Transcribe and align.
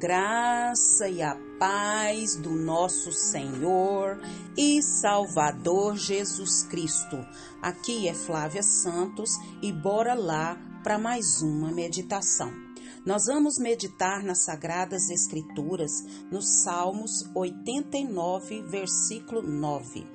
graça 0.00 1.10
e 1.10 1.20
a 1.20 1.36
paz 1.58 2.34
do 2.34 2.52
nosso 2.52 3.12
Senhor 3.12 4.18
e 4.56 4.82
Salvador 4.82 5.94
Jesus 5.94 6.62
Cristo. 6.62 7.18
Aqui 7.60 8.08
é 8.08 8.14
Flávia 8.14 8.62
Santos 8.62 9.32
e 9.60 9.70
bora 9.70 10.14
lá 10.14 10.56
para 10.82 10.98
mais 10.98 11.42
uma 11.42 11.70
meditação. 11.70 12.50
Nós 13.04 13.24
vamos 13.26 13.58
meditar 13.58 14.22
nas 14.22 14.42
Sagradas 14.42 15.10
Escrituras, 15.10 15.92
nos 16.30 16.62
Salmos 16.62 17.28
89, 17.34 18.62
versículo 18.62 19.42
9, 19.42 20.06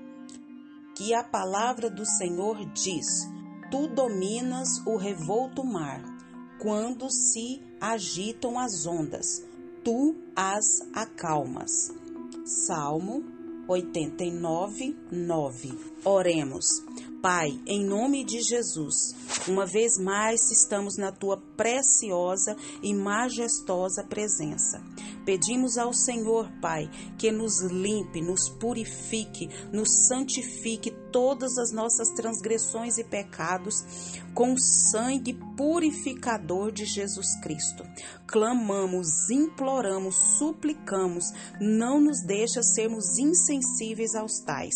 que 0.96 1.14
a 1.14 1.24
palavra 1.24 1.92
do 1.92 2.06
Senhor 2.08 2.58
diz: 2.74 3.06
Tu 3.70 3.88
dominas 3.90 4.82
o 4.84 4.98
revolto 4.98 5.64
mar, 5.64 6.02
quando 6.60 7.08
se 7.12 7.62
agitam 7.80 8.58
as 8.58 8.88
ondas 8.88 9.54
tu 9.86 10.16
as 10.36 10.82
acalmas. 10.96 11.94
Salmo 12.44 13.22
89, 13.68 14.96
9. 15.12 15.78
Oremos. 16.04 16.66
Pai, 17.26 17.60
em 17.66 17.84
nome 17.84 18.24
de 18.24 18.40
Jesus, 18.40 19.16
uma 19.48 19.66
vez 19.66 19.98
mais 19.98 20.52
estamos 20.52 20.96
na 20.96 21.12
tua 21.12 21.38
preciosa 21.58 22.56
e 22.84 22.94
majestosa 22.94 24.04
presença. 24.04 24.80
Pedimos 25.26 25.76
ao 25.76 25.92
Senhor, 25.92 26.48
Pai, 26.62 26.88
que 27.18 27.32
nos 27.32 27.62
limpe, 27.62 28.22
nos 28.22 28.48
purifique, 28.48 29.50
nos 29.74 30.08
santifique 30.08 30.92
todas 31.12 31.58
as 31.58 31.72
nossas 31.72 32.10
transgressões 32.10 33.00
e 33.00 33.04
pecados 33.04 33.84
com 34.36 34.54
o 34.54 34.60
sangue 34.60 35.34
purificador 35.58 36.72
de 36.72 36.86
Jesus 36.86 37.40
Cristo. 37.42 37.84
Clamamos, 38.28 39.32
imploramos, 39.32 40.16
suplicamos, 40.38 41.32
não 41.60 42.00
nos 42.00 42.22
deixa 42.22 42.62
sermos 42.62 43.18
insensíveis 43.18 44.14
aos 44.14 44.40
tais. 44.42 44.76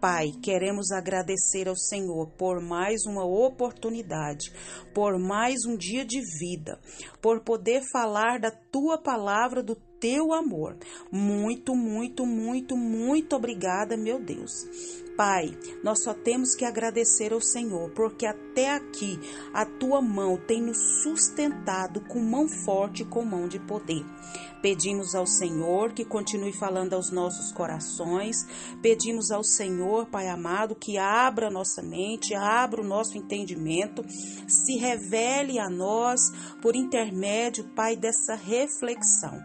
Pai, 0.00 0.30
queremos 0.40 0.92
agradecer 0.92 1.68
ao 1.68 1.76
Senhor 1.76 2.28
por 2.38 2.60
mais 2.60 3.04
uma 3.04 3.24
oportunidade, 3.24 4.52
por 4.94 5.18
mais 5.18 5.64
um 5.66 5.76
dia 5.76 6.04
de 6.04 6.20
vida, 6.38 6.78
por 7.20 7.40
poder 7.40 7.82
falar 7.90 8.38
da 8.38 8.50
tua 8.50 8.96
palavra, 8.96 9.60
do 9.60 9.74
teu 9.74 10.32
amor. 10.32 10.76
Muito, 11.10 11.74
muito, 11.74 12.24
muito, 12.24 12.76
muito 12.76 13.34
obrigada, 13.34 13.96
meu 13.96 14.20
Deus. 14.20 14.52
Pai, 15.18 15.50
nós 15.82 16.04
só 16.04 16.14
temos 16.14 16.54
que 16.54 16.64
agradecer 16.64 17.32
ao 17.32 17.40
Senhor, 17.40 17.90
porque 17.90 18.24
até 18.24 18.72
aqui 18.72 19.18
a 19.52 19.66
tua 19.66 20.00
mão 20.00 20.36
tem 20.36 20.62
nos 20.62 21.02
sustentado 21.02 22.00
com 22.02 22.20
mão 22.20 22.46
forte 22.48 23.02
e 23.02 23.04
com 23.04 23.24
mão 23.24 23.48
de 23.48 23.58
poder. 23.58 24.04
Pedimos 24.62 25.16
ao 25.16 25.26
Senhor 25.26 25.92
que 25.92 26.04
continue 26.04 26.52
falando 26.52 26.94
aos 26.94 27.10
nossos 27.10 27.50
corações. 27.50 28.46
Pedimos 28.80 29.32
ao 29.32 29.42
Senhor, 29.42 30.06
Pai 30.06 30.28
amado, 30.28 30.76
que 30.76 30.98
abra 30.98 31.50
nossa 31.50 31.82
mente, 31.82 32.32
abra 32.34 32.80
o 32.80 32.86
nosso 32.86 33.18
entendimento, 33.18 34.04
se 34.46 34.76
revele 34.76 35.58
a 35.58 35.68
nós 35.68 36.20
por 36.62 36.76
intermédio, 36.76 37.64
Pai, 37.74 37.96
dessa 37.96 38.36
reflexão. 38.36 39.36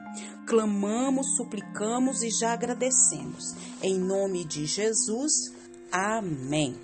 Clamamos, 0.46 1.36
suplicamos 1.36 2.22
e 2.22 2.30
já 2.30 2.54
agradecemos. 2.54 3.56
Em 3.82 3.98
nome 3.98 4.46
de 4.46 4.68
Jesus. 4.68 5.63
Amém. 5.96 6.76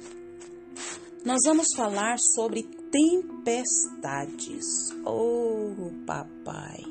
Nós 1.26 1.40
vamos 1.44 1.70
falar 1.76 2.20
sobre 2.20 2.62
tempestades. 2.92 4.64
Oh, 5.04 5.74
papai. 6.06 6.84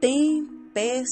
Tempestades. 0.00 1.10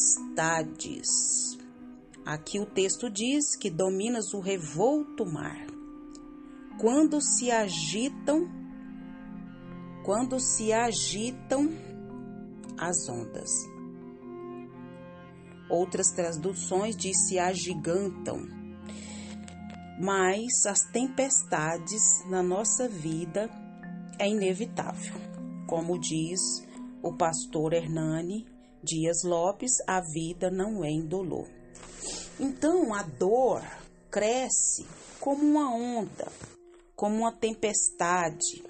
Aqui 2.25 2.59
o 2.59 2.65
texto 2.65 3.11
diz 3.11 3.55
que 3.61 3.69
dominas 3.69 4.33
o 4.33 4.41
revolto 4.41 5.27
mar. 5.27 5.67
Quando 6.81 7.21
se 7.21 7.51
agitam, 7.51 8.51
quando 10.07 10.41
se 10.41 10.73
agitam 10.73 11.69
as 12.79 13.11
ondas. 13.11 13.51
Outras 15.69 16.07
traduções 16.17 16.97
diz 16.97 17.29
se 17.29 17.39
agigantam 17.39 18.54
mas 19.99 20.67
as 20.67 20.81
tempestades 20.93 22.25
na 22.29 22.43
nossa 22.43 22.89
vida 22.89 23.49
é 24.19 24.29
inevitável. 24.29 25.15
Como 25.67 25.99
diz 25.99 26.41
o 27.03 27.13
pastor 27.13 27.73
Hernani 27.73 28.47
Dias 28.83 29.23
Lopes, 29.25 29.73
a 29.87 30.01
vida 30.01 30.51
não 30.51 30.85
é 30.85 30.91
indolor. 30.91 31.49
Então 32.39 32.93
a 32.93 33.03
dor 33.03 33.63
cresce 34.11 34.87
como 35.21 35.43
uma 35.43 35.75
onda, 35.75 36.31
como 36.95 37.17
uma 37.19 37.33
tempestade, 37.33 38.63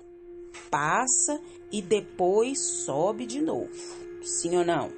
passa 0.70 1.40
e 1.72 1.82
depois 1.82 2.84
sobe 2.84 3.26
de 3.26 3.40
novo. 3.40 3.72
Sim 4.22 4.56
ou 4.56 4.64
não? 4.64 4.90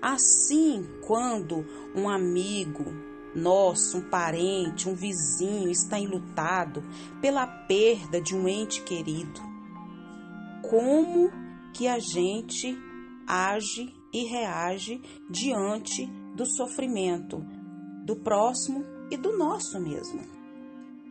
Assim, 0.00 0.84
quando 1.06 1.64
um 1.94 2.08
amigo 2.08 3.11
nosso, 3.34 3.98
um 3.98 4.08
parente, 4.08 4.88
um 4.88 4.94
vizinho 4.94 5.70
está 5.70 5.98
enlutado 5.98 6.82
pela 7.20 7.46
perda 7.46 8.20
de 8.20 8.34
um 8.34 8.46
ente 8.48 8.82
querido, 8.82 9.40
como 10.62 11.30
que 11.72 11.88
a 11.88 11.98
gente 11.98 12.76
age 13.26 13.94
e 14.12 14.24
reage 14.24 15.00
diante 15.30 16.06
do 16.36 16.46
sofrimento 16.46 17.44
do 18.04 18.16
próximo 18.16 18.84
e 19.10 19.16
do 19.16 19.36
nosso 19.36 19.80
mesmo? 19.80 20.20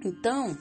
Então, 0.03 0.57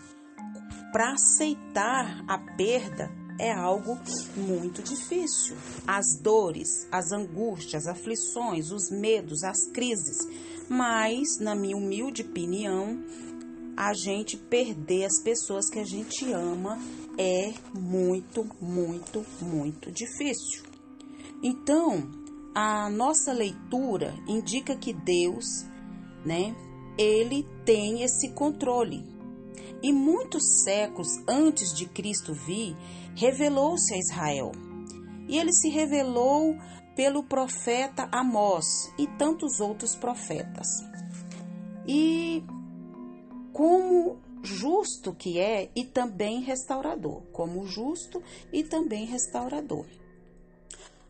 para 0.93 1.13
aceitar 1.13 2.25
a 2.29 2.39
perda 2.57 3.11
é 3.39 3.53
algo 3.53 3.99
muito 4.37 4.83
difícil. 4.83 5.57
As 5.87 6.05
dores, 6.21 6.87
as 6.93 7.11
angústias, 7.11 7.87
as 7.87 7.97
aflições, 7.97 8.71
os 8.71 8.91
medos, 8.91 9.43
as 9.43 9.71
crises 9.73 10.19
mas, 10.71 11.41
na 11.41 11.53
minha 11.53 11.77
humilde 11.77 12.23
opinião, 12.23 13.03
a 13.77 13.93
gente 13.93 14.37
perder 14.37 15.05
as 15.05 15.21
pessoas 15.21 15.69
que 15.69 15.81
a 15.81 15.85
gente 15.85 16.33
ama 16.33 16.79
é 17.19 17.53
muito, 17.75 18.47
muito, 18.61 19.27
muito 19.43 19.91
difícil. 19.91 20.63
Então, 21.43 22.09
a 22.55 22.89
nossa 22.89 23.33
leitura 23.33 24.15
indica 24.29 24.77
que 24.77 24.93
Deus, 24.93 25.67
né, 26.25 26.55
ele 26.97 27.45
tem 27.65 28.05
esse 28.05 28.29
controle. 28.29 29.05
E 29.83 29.93
muitos 29.93 30.63
séculos 30.63 31.09
antes 31.27 31.75
de 31.75 31.87
Cristo 31.87 32.33
vir, 32.33 32.77
revelou-se 33.17 33.93
a 33.93 33.99
Israel. 33.99 34.53
E 35.27 35.37
ele 35.37 35.53
se 35.53 35.69
revelou 35.69 36.55
pelo 37.01 37.23
profeta 37.23 38.11
Amós 38.13 38.93
e 38.99 39.07
tantos 39.17 39.59
outros 39.59 39.97
profetas. 39.97 40.67
E 41.89 42.45
como 43.55 44.19
justo 44.43 45.15
que 45.15 45.39
é 45.41 45.71
e 45.75 45.87
também 45.87 46.43
restaurador, 46.43 47.23
como 47.33 47.65
justo 47.65 48.23
e 48.53 48.63
também 48.63 49.07
restaurador. 49.07 49.87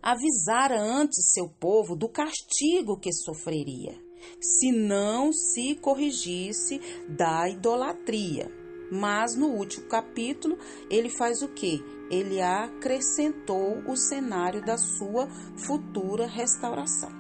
Avisara 0.01 0.81
antes 0.81 1.33
seu 1.33 1.49
povo 1.49 1.97
do 1.97 2.09
castigo 2.09 2.97
que 2.97 3.13
sofreria, 3.13 4.01
se 4.41 4.71
não 4.71 5.33
se 5.33 5.75
corrigisse 5.75 6.81
da 7.09 7.49
idolatria. 7.49 8.60
Mas 8.91 9.37
no 9.37 9.47
último 9.47 9.87
capítulo, 9.87 10.59
ele 10.91 11.09
faz 11.09 11.43
o 11.43 11.49
que? 11.49 11.85
Ele 12.11 12.41
acrescentou 12.41 13.79
o 13.87 13.97
cenário 13.97 14.65
da 14.65 14.77
sua 14.77 15.29
futura 15.57 16.27
restauração. 16.27 17.11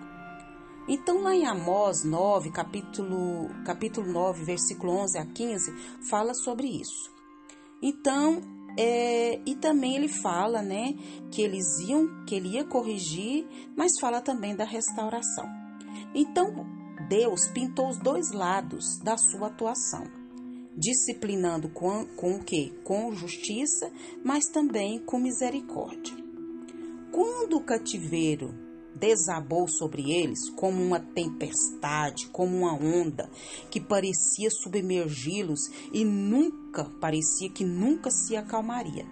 Então, 0.89 1.23
lá 1.23 1.35
em 1.35 1.47
Amós 1.47 2.03
9, 2.03 2.51
capítulo, 2.51 3.49
capítulo 3.65 4.11
9, 4.11 4.43
versículo 4.43 4.93
11 4.93 5.19
a 5.19 5.27
15, 5.27 5.73
fala 6.09 6.35
sobre 6.35 6.67
isso. 6.67 7.13
Então, 7.81 8.41
é, 8.77 9.41
e 9.47 9.55
também 9.55 9.95
ele 9.95 10.09
fala, 10.09 10.61
né, 10.63 10.95
que 11.31 11.43
eles 11.43 11.79
iam, 11.79 12.25
que 12.25 12.35
ele 12.35 12.57
ia 12.57 12.65
corrigir, 12.65 13.47
mas 13.77 13.93
fala 14.01 14.21
também 14.21 14.57
da 14.57 14.65
restauração. 14.65 15.47
Então, 16.13 16.67
Deus 17.09 17.47
pintou 17.49 17.89
os 17.89 17.99
dois 17.99 18.33
lados 18.33 18.99
da 19.05 19.17
sua 19.17 19.47
atuação 19.47 20.20
disciplinando 20.81 21.69
com, 21.69 22.05
com 22.17 22.37
o 22.37 22.43
que? 22.43 22.71
Com 22.83 23.15
justiça, 23.15 23.93
mas 24.25 24.47
também 24.47 24.99
com 24.99 25.21
misericórdia. 25.21 26.17
Quando 27.13 27.59
o 27.59 27.65
cativeiro 27.65 28.55
desabou 28.97 29.69
sobre 29.69 30.11
eles 30.11 30.51
como 30.51 30.83
uma 30.83 30.99
tempestade, 30.99 32.27
como 32.29 32.57
uma 32.57 32.75
onda 32.75 33.31
que 33.71 33.81
parecia 33.81 34.51
submergi-los 34.51 35.71
e 35.93 36.05
nunca 36.05 36.85
parecia 37.01 37.51
que 37.51 37.65
nunca 37.65 38.11
se 38.11 38.37
acalmaria. 38.37 39.07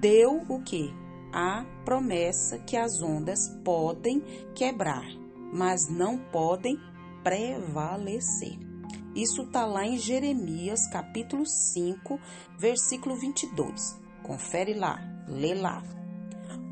Deu 0.00 0.42
o 0.48 0.62
que? 0.62 0.90
a 1.32 1.64
promessa 1.84 2.58
que 2.58 2.76
as 2.76 3.02
ondas 3.02 3.48
podem 3.64 4.20
quebrar, 4.54 5.06
mas 5.52 5.88
não 5.90 6.18
podem 6.18 6.78
prevalecer. 7.22 8.67
Isso 9.14 9.42
está 9.42 9.66
lá 9.66 9.86
em 9.86 9.98
Jeremias, 9.98 10.88
capítulo 10.90 11.44
5, 11.46 12.20
versículo 12.58 13.16
22. 13.16 13.98
Confere 14.22 14.74
lá, 14.74 14.98
lê 15.26 15.54
lá. 15.54 15.82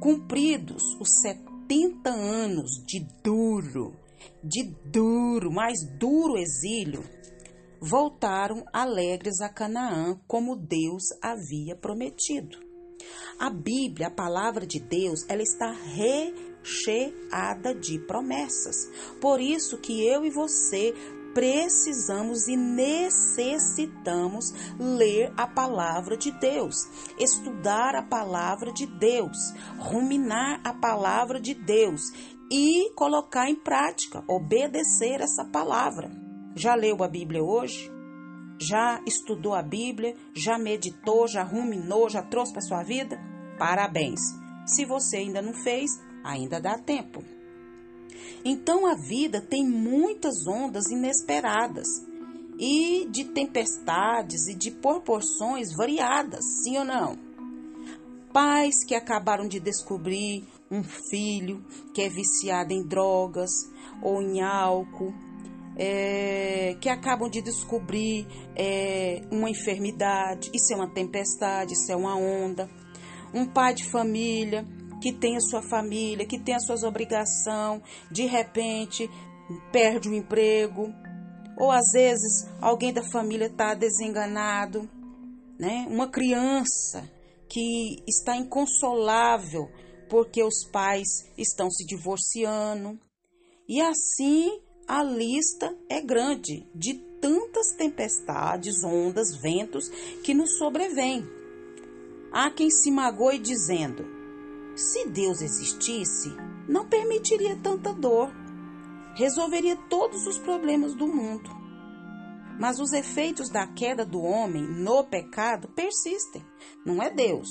Cumpridos 0.00 0.82
os 1.00 1.20
70 1.22 2.10
anos 2.10 2.70
de 2.86 3.06
duro, 3.22 3.94
de 4.42 4.64
duro, 4.84 5.50
mais 5.50 5.78
duro 5.98 6.38
exílio, 6.38 7.02
voltaram 7.80 8.64
alegres 8.72 9.40
a 9.40 9.48
Canaã, 9.48 10.18
como 10.26 10.56
Deus 10.56 11.04
havia 11.22 11.76
prometido. 11.76 12.58
A 13.38 13.50
Bíblia, 13.50 14.06
a 14.06 14.10
palavra 14.10 14.66
de 14.66 14.80
Deus, 14.80 15.20
ela 15.28 15.42
está 15.42 15.70
recheada 15.70 17.74
de 17.74 17.98
promessas. 17.98 18.90
Por 19.20 19.40
isso 19.40 19.78
que 19.78 20.06
eu 20.06 20.24
e 20.24 20.30
você 20.30 20.94
precisamos 21.36 22.48
e 22.48 22.56
necessitamos 22.56 24.54
ler 24.80 25.30
a 25.36 25.46
palavra 25.46 26.16
de 26.16 26.30
Deus, 26.30 26.88
estudar 27.18 27.94
a 27.94 28.02
palavra 28.02 28.72
de 28.72 28.86
Deus, 28.86 29.52
ruminar 29.78 30.62
a 30.64 30.72
palavra 30.72 31.38
de 31.38 31.52
Deus 31.52 32.00
e 32.50 32.90
colocar 32.94 33.50
em 33.50 33.54
prática, 33.54 34.24
obedecer 34.26 35.20
essa 35.20 35.44
palavra. 35.44 36.10
Já 36.54 36.74
leu 36.74 37.04
a 37.04 37.08
Bíblia 37.08 37.44
hoje? 37.44 37.92
Já 38.58 39.02
estudou 39.04 39.52
a 39.52 39.62
Bíblia? 39.62 40.16
Já 40.34 40.56
meditou? 40.56 41.28
Já 41.28 41.42
ruminou? 41.42 42.08
Já 42.08 42.22
trouxe 42.22 42.54
para 42.54 42.62
sua 42.62 42.82
vida? 42.82 43.20
Parabéns! 43.58 44.22
Se 44.64 44.86
você 44.86 45.18
ainda 45.18 45.42
não 45.42 45.52
fez, 45.52 45.90
ainda 46.24 46.58
dá 46.58 46.78
tempo. 46.78 47.35
Então 48.44 48.86
a 48.86 48.94
vida 48.94 49.40
tem 49.40 49.66
muitas 49.66 50.46
ondas 50.46 50.90
inesperadas 50.90 51.86
e 52.58 53.06
de 53.10 53.24
tempestades 53.24 54.46
e 54.48 54.54
de 54.54 54.70
proporções 54.70 55.74
variadas, 55.74 56.44
sim 56.62 56.78
ou 56.78 56.84
não? 56.84 57.18
Pais 58.32 58.84
que 58.84 58.94
acabaram 58.94 59.48
de 59.48 59.60
descobrir 59.60 60.46
um 60.70 60.82
filho 60.82 61.64
que 61.94 62.02
é 62.02 62.08
viciado 62.08 62.72
em 62.72 62.82
drogas 62.82 63.50
ou 64.02 64.20
em 64.20 64.40
álcool, 64.42 65.14
é, 65.76 66.76
que 66.80 66.88
acabam 66.88 67.28
de 67.28 67.42
descobrir 67.42 68.26
é, 68.54 69.22
uma 69.30 69.50
enfermidade, 69.50 70.50
isso 70.54 70.72
é 70.72 70.76
uma 70.76 70.88
tempestade, 70.88 71.74
isso 71.74 71.92
é 71.92 71.96
uma 71.96 72.16
onda. 72.16 72.68
Um 73.34 73.44
pai 73.44 73.74
de 73.74 73.84
família 73.84 74.66
que 75.00 75.12
tem 75.12 75.36
a 75.36 75.40
sua 75.40 75.62
família, 75.62 76.26
que 76.26 76.38
tem 76.38 76.54
as 76.54 76.64
suas 76.64 76.82
obrigações, 76.82 77.82
de 78.10 78.26
repente 78.26 79.08
perde 79.72 80.08
o 80.08 80.14
emprego, 80.14 80.92
ou 81.56 81.70
às 81.70 81.92
vezes 81.92 82.48
alguém 82.60 82.92
da 82.92 83.02
família 83.10 83.46
está 83.46 83.74
desenganado, 83.74 84.88
né? 85.58 85.86
Uma 85.88 86.08
criança 86.08 87.08
que 87.48 88.02
está 88.06 88.36
inconsolável 88.36 89.68
porque 90.08 90.42
os 90.42 90.64
pais 90.70 91.08
estão 91.36 91.70
se 91.70 91.84
divorciando. 91.86 92.98
E 93.68 93.80
assim 93.80 94.60
a 94.86 95.02
lista 95.02 95.76
é 95.88 96.00
grande 96.00 96.68
de 96.74 96.94
tantas 97.20 97.72
tempestades, 97.76 98.84
ondas, 98.84 99.36
ventos 99.40 99.88
que 100.22 100.34
nos 100.34 100.58
sobrevêm. 100.58 101.26
Há 102.32 102.50
quem 102.50 102.70
se 102.70 102.90
magoe 102.90 103.38
dizendo: 103.38 104.15
se 104.76 105.08
Deus 105.08 105.40
existisse, 105.40 106.30
não 106.68 106.86
permitiria 106.86 107.56
tanta 107.56 107.92
dor, 107.92 108.30
resolveria 109.14 109.76
todos 109.88 110.26
os 110.26 110.38
problemas 110.38 110.94
do 110.94 111.06
mundo. 111.06 111.48
Mas 112.60 112.78
os 112.78 112.92
efeitos 112.92 113.48
da 113.50 113.66
queda 113.66 114.04
do 114.04 114.20
homem 114.20 114.62
no 114.62 115.02
pecado 115.04 115.68
persistem, 115.68 116.44
não 116.84 117.02
é 117.02 117.10
Deus. 117.10 117.48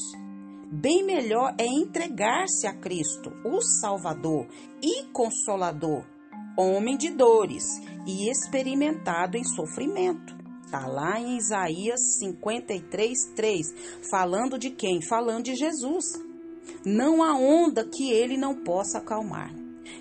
Bem 0.72 1.04
melhor 1.04 1.56
é 1.60 1.66
entregar-se 1.66 2.68
a 2.68 2.74
Cristo, 2.74 3.32
o 3.44 3.62
Salvador 3.62 4.48
e 4.82 5.06
Consolador, 5.12 6.06
homem 6.58 6.98
de 6.98 7.12
dores 7.12 7.64
e 8.06 8.30
experimentado 8.30 9.38
em 9.38 9.44
sofrimento. 9.44 10.36
Está 10.64 10.88
lá 10.88 11.20
em 11.20 11.38
Isaías 11.38 12.18
53, 12.20 13.34
3, 13.36 13.68
falando 14.10 14.58
de 14.58 14.72
quem? 14.72 15.02
Falando 15.02 15.46
de 15.46 15.56
Jesus. 15.56 16.06
Não 16.86 17.24
há 17.24 17.36
onda 17.36 17.84
que 17.84 18.12
ele 18.12 18.38
não 18.38 18.56
possa 18.56 19.00
acalmar. 19.00 19.52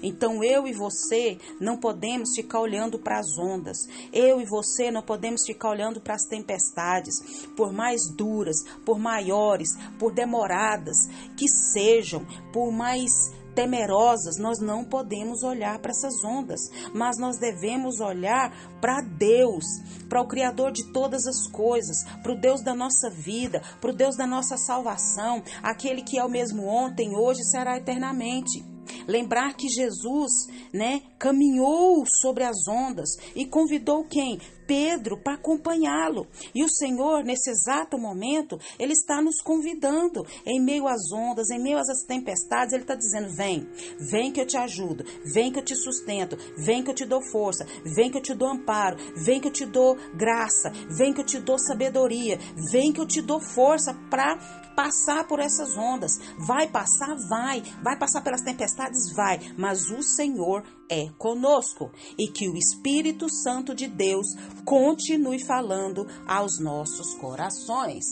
Então 0.03 0.45
eu 0.45 0.67
e 0.67 0.73
você 0.73 1.39
não 1.61 1.79
podemos 1.79 2.35
ficar 2.35 2.61
olhando 2.61 2.99
para 2.99 3.19
as 3.19 3.39
ondas. 3.39 3.79
Eu 4.13 4.41
e 4.41 4.45
você 4.45 4.91
não 4.91 5.03
podemos 5.03 5.45
ficar 5.47 5.71
olhando 5.71 6.01
para 6.01 6.15
as 6.15 6.25
tempestades, 6.25 7.47
por 7.57 7.73
mais 7.73 8.09
duras, 8.15 8.57
por 8.85 8.99
maiores, 8.99 9.71
por 9.99 10.13
demoradas 10.13 10.97
que 11.37 11.49
sejam, 11.49 12.27
por 12.53 12.71
mais 12.71 13.33
temerosas, 13.55 14.39
nós 14.39 14.59
não 14.59 14.85
podemos 14.85 15.43
olhar 15.43 15.79
para 15.79 15.91
essas 15.91 16.23
ondas, 16.25 16.61
mas 16.93 17.19
nós 17.19 17.39
devemos 17.39 18.01
olhar 18.01 18.53
para 18.81 19.01
Deus, 19.01 19.65
para 20.09 20.21
o 20.21 20.27
Criador 20.27 20.73
de 20.73 20.93
todas 20.93 21.27
as 21.27 21.47
coisas, 21.47 22.05
para 22.23 22.33
o 22.33 22.41
Deus 22.41 22.63
da 22.63 22.75
nossa 22.75 23.09
vida, 23.11 23.63
para 23.81 23.91
o 23.91 23.95
Deus 23.95 24.17
da 24.17 24.27
nossa 24.27 24.57
salvação, 24.57 25.43
aquele 25.63 26.03
que 26.03 26.19
é 26.19 26.25
o 26.25 26.29
mesmo 26.29 26.67
ontem, 26.67 27.17
hoje 27.17 27.41
e 27.41 27.51
será 27.51 27.77
eternamente. 27.77 28.74
Lembrar 29.07 29.55
que 29.55 29.69
Jesus, 29.69 30.33
né, 30.73 31.03
caminhou 31.19 32.05
sobre 32.21 32.45
as 32.45 32.69
ondas 32.69 33.11
e 33.35 33.47
convidou 33.47 34.05
quem? 34.05 34.39
Pedro 34.67 35.19
para 35.19 35.35
acompanhá-lo. 35.35 36.27
E 36.55 36.65
o 36.65 36.69
Senhor, 36.69 37.23
nesse 37.23 37.51
exato 37.51 37.99
momento, 37.99 38.59
Ele 38.79 38.93
está 38.93 39.21
nos 39.21 39.41
convidando, 39.43 40.27
em 40.47 40.61
meio 40.61 40.89
às 40.89 41.13
ondas, 41.13 41.51
em 41.51 41.63
meio 41.63 41.79
às 41.79 41.87
tempestades, 42.07 42.73
Ele 42.73 42.83
está 42.83 42.95
dizendo: 42.95 43.35
vem, 43.35 43.69
vem 44.11 44.33
que 44.33 44.41
eu 44.41 44.47
te 44.47 44.57
ajudo, 44.57 45.05
vem 45.35 45.53
que 45.53 45.59
eu 45.59 45.65
te 45.65 45.77
sustento, 45.77 46.37
vem 46.57 46.83
que 46.83 46.91
eu 46.91 46.95
te 46.95 47.05
dou 47.05 47.23
força, 47.31 47.67
vem 47.95 48.11
que 48.11 48.19
eu 48.19 48.23
te 48.23 48.35
dou 48.35 48.49
amparo, 48.49 48.97
vem 49.17 49.41
que 49.41 49.49
eu 49.49 49.53
te 49.53 49.67
dou 49.67 49.97
graça, 50.15 50.71
vem 50.97 51.13
que 51.13 51.21
eu 51.21 51.27
te 51.27 51.39
dou 51.39 51.59
sabedoria, 51.59 52.39
vem 52.73 52.93
que 52.93 53.01
eu 53.01 53.07
te 53.07 53.21
dou 53.21 53.41
força 53.41 53.95
para 54.11 54.39
passar 54.75 55.27
por 55.27 55.41
essas 55.41 55.77
ondas. 55.77 56.13
Vai 56.39 56.69
passar, 56.69 57.15
vai, 57.29 57.63
vai 57.83 57.99
passar 57.99 58.23
pelas 58.23 58.43
tempestades, 58.43 58.74
vai, 59.15 59.41
mas 59.57 59.91
o 59.91 60.03
Senhor 60.03 60.65
é 60.89 61.09
conosco 61.19 61.91
e 62.19 62.29
que 62.29 62.49
o 62.49 62.57
Espírito 62.57 63.29
Santo 63.29 63.75
de 63.75 63.87
Deus 63.87 64.27
continue 64.65 65.45
falando 65.45 66.07
aos 66.27 66.59
nossos 66.61 67.15
corações. 67.15 68.05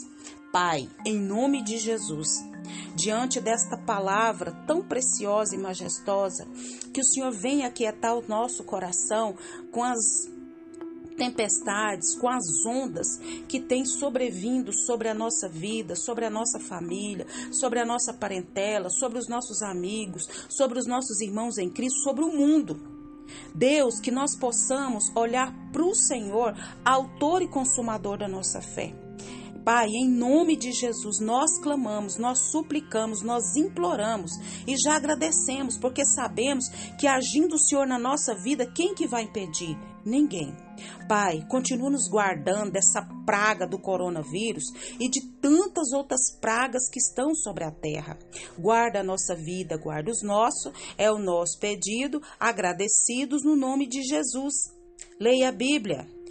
Pai, 0.52 0.88
em 1.06 1.18
nome 1.18 1.62
de 1.62 1.78
Jesus, 1.78 2.28
diante 2.94 3.40
desta 3.40 3.76
palavra 3.76 4.52
tão 4.66 4.82
preciosa 4.82 5.54
e 5.54 5.58
majestosa, 5.58 6.46
que 6.92 7.00
o 7.00 7.04
Senhor 7.04 7.32
venha 7.32 7.68
aquietar 7.68 8.16
o 8.16 8.28
nosso 8.28 8.62
coração 8.64 9.34
com 9.70 9.82
as 9.82 9.98
tempestades, 11.12 12.14
com 12.14 12.28
as 12.28 12.44
ondas 12.66 13.18
que 13.48 13.60
têm 13.60 13.84
sobrevindo 13.84 14.72
sobre 14.72 15.08
a 15.08 15.14
nossa 15.14 15.48
vida, 15.48 15.94
sobre 15.94 16.24
a 16.24 16.30
nossa 16.30 16.58
família, 16.58 17.26
sobre 17.50 17.78
a 17.78 17.84
nossa 17.84 18.12
parentela, 18.12 18.90
sobre 18.90 19.18
os 19.18 19.28
nossos 19.28 19.62
amigos, 19.62 20.28
sobre 20.48 20.78
os 20.78 20.86
nossos 20.86 21.20
irmãos 21.20 21.58
em 21.58 21.68
Cristo, 21.68 22.00
sobre 22.00 22.24
o 22.24 22.32
mundo. 22.32 22.80
Deus, 23.54 24.00
que 24.00 24.10
nós 24.10 24.36
possamos 24.36 25.10
olhar 25.14 25.54
para 25.72 25.84
o 25.84 25.94
Senhor, 25.94 26.54
autor 26.84 27.42
e 27.42 27.48
consumador 27.48 28.18
da 28.18 28.28
nossa 28.28 28.60
fé. 28.60 29.01
Pai, 29.64 29.90
em 29.90 30.08
nome 30.08 30.56
de 30.56 30.72
Jesus, 30.72 31.20
nós 31.20 31.58
clamamos, 31.60 32.18
nós 32.18 32.50
suplicamos, 32.50 33.22
nós 33.22 33.54
imploramos 33.54 34.32
e 34.66 34.76
já 34.76 34.96
agradecemos, 34.96 35.78
porque 35.78 36.04
sabemos 36.04 36.68
que 36.98 37.06
agindo 37.06 37.54
o 37.54 37.58
Senhor 37.58 37.86
na 37.86 37.98
nossa 37.98 38.34
vida, 38.34 38.66
quem 38.66 38.92
que 38.92 39.06
vai 39.06 39.22
impedir? 39.22 39.78
Ninguém. 40.04 40.52
Pai, 41.08 41.46
continua 41.48 41.90
nos 41.90 42.08
guardando 42.08 42.72
dessa 42.72 43.06
praga 43.24 43.64
do 43.64 43.78
coronavírus 43.78 44.64
e 44.98 45.08
de 45.08 45.20
tantas 45.40 45.92
outras 45.92 46.36
pragas 46.40 46.88
que 46.90 46.98
estão 46.98 47.32
sobre 47.32 47.62
a 47.62 47.70
terra. 47.70 48.18
Guarda 48.58 48.98
a 48.98 49.04
nossa 49.04 49.36
vida, 49.36 49.76
guarda 49.76 50.10
os 50.10 50.22
nossos, 50.22 50.72
é 50.98 51.08
o 51.08 51.18
nosso 51.18 51.56
pedido, 51.60 52.20
agradecidos 52.40 53.44
no 53.44 53.54
nome 53.54 53.86
de 53.86 54.02
Jesus. 54.02 54.54
Leia 55.20 55.50
a 55.50 55.52
Bíblia. 55.52 56.21